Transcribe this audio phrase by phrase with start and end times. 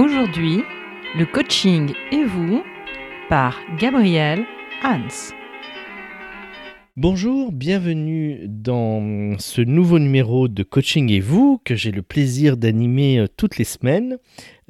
[0.00, 0.62] Aujourd'hui,
[1.14, 2.64] le coaching et vous
[3.28, 4.46] par Gabriel
[4.82, 5.34] Hans.
[6.96, 13.18] Bonjour, bienvenue dans ce nouveau numéro de Coaching et vous que j'ai le plaisir d'animer
[13.18, 14.16] euh, toutes les semaines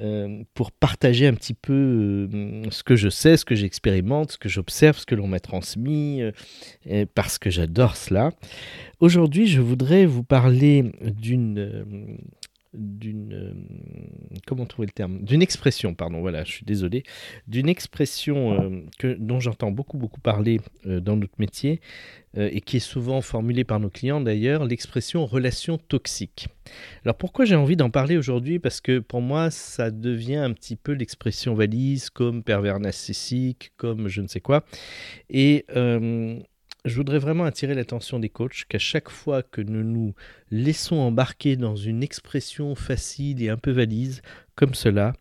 [0.00, 4.38] euh, pour partager un petit peu euh, ce que je sais, ce que j'expérimente, ce
[4.38, 6.22] que j'observe, ce que l'on m'a transmis,
[7.14, 8.30] parce que j'adore cela.
[9.00, 12.18] Aujourd'hui, je voudrais vous parler d'une
[12.78, 13.52] d'une euh,
[14.46, 15.22] comment trouver le terme?
[15.22, 17.02] D'une expression pardon voilà je suis désolé.
[17.46, 21.80] D'une expression euh, que dont j'entends beaucoup beaucoup parler euh, dans notre métier
[22.36, 26.46] et qui est souvent formulée par nos clients d'ailleurs l'expression relation toxique
[27.04, 28.58] alors pourquoi j'ai envie d'en parler aujourd'hui?
[28.58, 34.08] Parce que pour moi ça devient un petit peu l'expression valise comme pervers narcissique comme
[34.08, 34.64] je ne sais quoi.
[35.30, 35.64] Et
[36.84, 40.14] je voudrais vraiment attirer l'attention des coachs qu'à chaque fois que nous nous
[40.50, 44.22] laissons embarquer dans une expression facile et un peu valise
[44.54, 45.12] comme cela,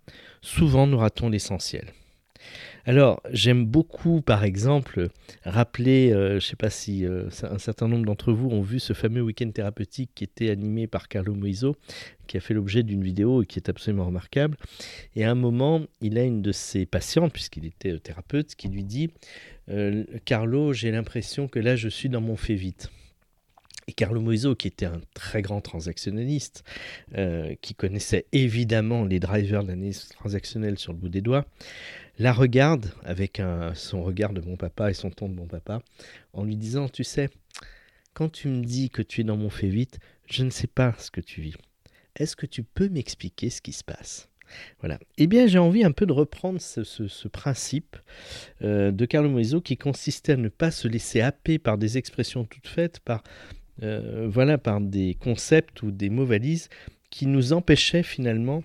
[0.41, 1.87] souvent nous ratons l'essentiel.
[2.87, 5.09] Alors, j'aime beaucoup, par exemple,
[5.43, 8.79] rappeler, euh, je ne sais pas si euh, un certain nombre d'entre vous ont vu
[8.79, 11.75] ce fameux week-end thérapeutique qui était animé par Carlo Moiso,
[12.27, 14.55] qui a fait l'objet d'une vidéo et qui est absolument remarquable.
[15.17, 18.69] Et à un moment, il a une de ses patientes, puisqu'il était euh, thérapeute, qui
[18.69, 19.09] lui dit
[20.23, 22.89] Carlo, j'ai l'impression que là, je suis dans mon fait vite.
[23.89, 26.63] Et Carlo Moiso, qui était un très grand transactionnaliste,
[27.61, 31.45] qui connaissait évidemment les drivers d'analyse transactionnelle sur le bout des doigts,
[32.17, 33.41] la regarde avec
[33.75, 35.81] son regard de bon papa et son ton de bon papa
[36.33, 37.29] en lui disant Tu sais,
[38.13, 40.95] quand tu me dis que tu es dans mon fait vite, je ne sais pas
[40.97, 41.55] ce que tu vis.
[42.15, 44.29] Est-ce que tu peux m'expliquer ce qui se passe?
[44.79, 44.99] Voilà.
[45.17, 47.97] Eh bien, j'ai envie un peu de reprendre ce, principe
[48.61, 52.45] euh, de Carlo Moiso qui consistait à ne pas se laisser happer par des expressions
[52.45, 53.23] toutes faites, par,
[53.83, 56.69] euh, voilà, par des concepts ou des mots valises
[57.09, 58.63] qui nous empêchaient finalement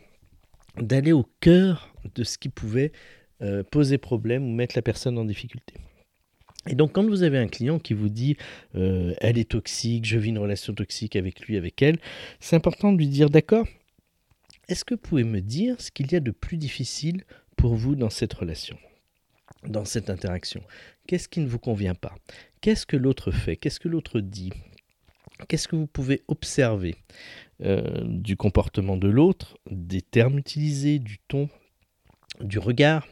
[0.78, 2.92] d'aller au cœur de ce qui pouvait
[3.42, 5.74] euh, poser problème ou mettre la personne en difficulté.
[6.68, 8.36] Et donc quand vous avez un client qui vous dit
[8.76, 11.98] euh, elle est toxique, je vis une relation toxique avec lui, avec elle,
[12.40, 13.66] c'est important de lui dire d'accord,
[14.68, 17.24] est-ce que vous pouvez me dire ce qu'il y a de plus difficile
[17.56, 18.78] pour vous dans cette relation,
[19.66, 20.62] dans cette interaction?
[21.08, 22.14] Qu'est-ce qui ne vous convient pas?
[22.60, 23.56] Qu'est-ce que l'autre fait?
[23.56, 24.52] Qu'est-ce que l'autre dit?
[25.48, 26.94] Qu'est-ce que vous pouvez observer
[27.62, 31.48] euh, du comportement de l'autre, des termes utilisés, du ton
[32.40, 33.06] du regard.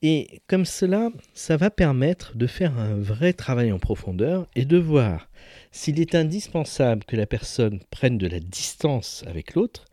[0.00, 4.76] Et comme cela, ça va permettre de faire un vrai travail en profondeur et de
[4.76, 5.28] voir
[5.72, 9.86] s'il est indispensable que la personne prenne de la distance avec l'autre,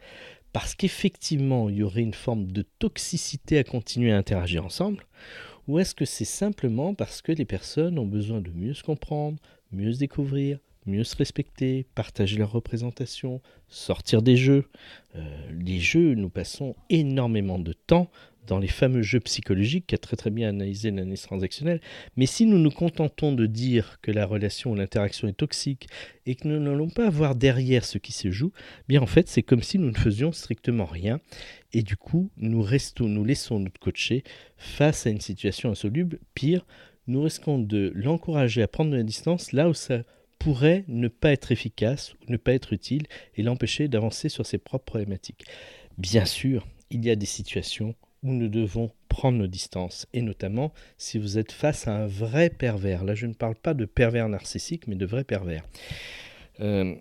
[0.53, 5.05] parce qu'effectivement il y aurait une forme de toxicité à continuer à interagir ensemble,
[5.67, 9.39] ou est-ce que c'est simplement parce que les personnes ont besoin de mieux se comprendre,
[9.71, 14.65] mieux se découvrir, mieux se respecter, partager leurs représentations, sortir des jeux?
[15.15, 18.11] Euh, les jeux, nous passons énormément de temps
[18.47, 21.81] dans les fameux jeux psychologiques qui a très très bien analysé l'analyse transactionnelle.
[22.17, 25.87] Mais si nous nous contentons de dire que la relation ou l'interaction est toxique
[26.25, 28.51] et que nous n'allons pas voir derrière ce qui se joue,
[28.87, 31.19] bien en fait c'est comme si nous ne faisions strictement rien
[31.73, 34.23] et du coup nous restons, nous laissons notre coacher
[34.57, 36.19] face à une situation insoluble.
[36.33, 36.65] Pire,
[37.07, 40.03] nous risquons de l'encourager à prendre de la distance là où ça
[40.39, 44.57] pourrait ne pas être efficace ou ne pas être utile et l'empêcher d'avancer sur ses
[44.57, 45.45] propres problématiques.
[45.97, 50.73] Bien sûr, il y a des situations où nous devons prendre nos distances, et notamment
[50.97, 53.03] si vous êtes face à un vrai pervers.
[53.03, 55.63] Là, je ne parle pas de pervers narcissique, mais de vrai pervers.
[56.61, 56.95] Euh,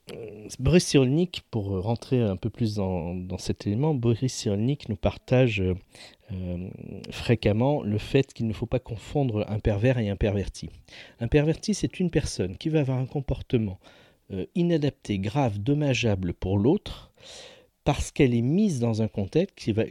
[0.58, 6.68] Boris Cyrulnik, pour rentrer un peu plus dans, cet élément, Boris Cyrulnik nous partage euh,
[7.10, 10.70] fréquemment le fait qu'il ne faut pas confondre un pervers et un perverti.
[11.20, 13.78] Un perverti, c'est une personne qui va avoir un comportement
[14.32, 17.12] euh, inadapté, grave, dommageable pour l'autre,
[17.84, 19.84] parce qu'elle est mise dans un contexte qui va,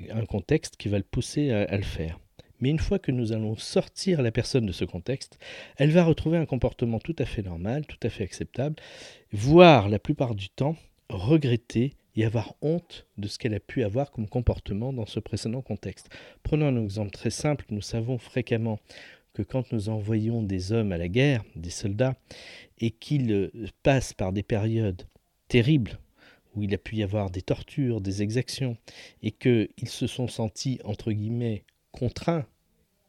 [0.98, 2.20] le pousser à, le faire.
[2.60, 5.38] Mais une fois que nous allons sortir la personne de ce contexte,
[5.78, 8.76] elle va retrouver un comportement tout à fait normal, tout à fait acceptable,
[9.32, 10.76] voire la plupart du temps
[11.10, 15.62] regretter et avoir honte de ce qu'elle a pu avoir comme comportement dans ce précédent
[15.62, 16.10] contexte.
[16.44, 18.80] Prenons un exemple très simple, nous savons fréquemment
[19.34, 22.16] que quand nous envoyons des hommes à la guerre, des soldats,
[22.80, 23.52] et qu'ils euh,
[23.82, 25.08] passent par des périodes
[25.48, 26.00] terribles,
[26.56, 28.78] où il a pu y avoir des tortures, des exactions,
[29.22, 32.46] et qu'ils se sont sentis, entre guillemets, contraints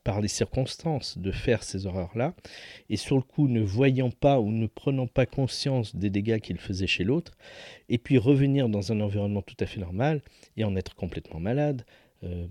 [0.05, 2.35] par les circonstances de faire ces horreurs-là,
[2.91, 6.59] et sur le coup ne voyant pas ou ne prenant pas conscience des dégâts qu'ils
[6.59, 7.33] faisaient chez l'autre,
[7.89, 10.21] et puis revenir dans un environnement tout à fait normal
[10.59, 11.87] et en être complètement malade,
[12.23, 12.47] euh,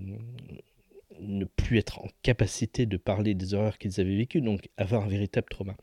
[1.19, 5.07] ne plus être en capacité de parler des horreurs qu'ils avaient vécues, donc avoir un
[5.07, 5.75] véritable trauma.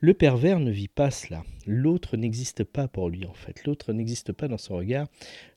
[0.00, 1.44] Le pervers ne vit pas cela.
[1.66, 3.64] L'autre n'existe pas pour lui en fait.
[3.64, 5.08] L'autre n'existe pas dans son regard.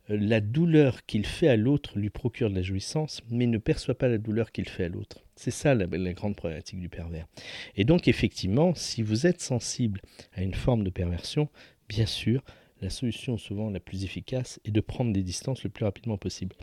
[0.10, 3.98] Euh, la douleur qu'il fait à l'autre lui procure de la jouissance, mais ne perçoit
[3.98, 5.24] pas la douleur qu'il fait à l'autre.
[5.36, 7.28] C'est ça la, la, grande problématique du pervers.
[7.76, 10.02] Et donc effectivement, si vous êtes sensible
[10.34, 11.48] à une forme de perversion,
[11.88, 12.44] bien sûr,
[12.82, 16.56] la solution souvent la plus efficace est de prendre des distances le plus rapidement possible.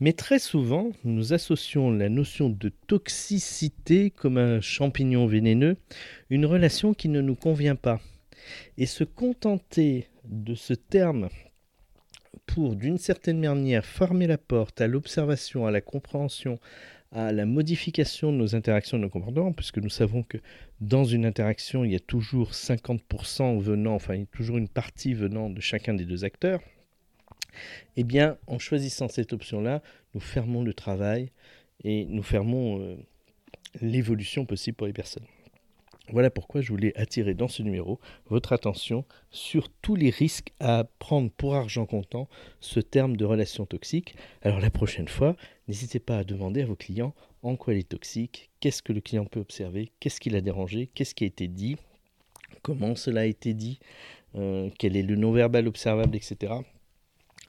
[0.00, 5.76] Mais très souvent, nous associons la notion de toxicité comme un champignon vénéneux,
[6.30, 8.00] une relation qui ne nous convient pas.
[8.76, 11.28] Et se contenter de ce terme
[12.46, 16.58] pour, d'une certaine manière, fermer la porte à l'observation, à la compréhension,
[17.12, 20.38] à la modification de nos interactions, de nos comportements, puisque nous savons que
[20.80, 24.68] dans une interaction, il y a toujours 50% venant, enfin, il y a toujours une
[24.68, 26.60] partie venant de chacun des deux acteurs.
[27.96, 29.82] Eh bien, en choisissant cette option-là,
[30.14, 31.30] nous fermons le travail
[31.84, 32.96] et nous fermons euh,
[33.80, 35.26] l'évolution possible pour les personnes.
[36.12, 37.98] Voilà pourquoi je voulais attirer dans ce numéro
[38.28, 42.28] votre attention sur tous les risques à prendre pour argent comptant
[42.60, 44.14] ce terme de relation toxique.
[44.42, 45.36] Alors la prochaine fois,
[45.68, 49.00] n'hésitez pas à demander à vos clients en quoi il est toxique, qu'est-ce que le
[49.00, 51.76] client peut observer, qu'est-ce qui l'a dérangé, qu'est-ce qui a été dit,
[52.60, 53.80] comment cela a été dit,
[54.36, 56.52] euh, quel est le non-verbal observable, etc.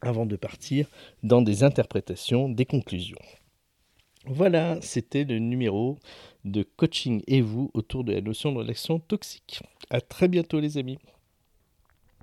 [0.01, 0.87] avant de partir
[1.21, 3.19] dans des interprétations, des conclusions.
[4.25, 5.97] Voilà, c'était le numéro
[6.45, 9.61] de coaching et vous autour de la notion de relation toxique.
[9.89, 10.97] À très bientôt les amis.